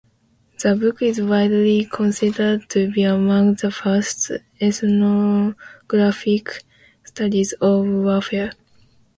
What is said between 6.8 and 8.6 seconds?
studies of warfare.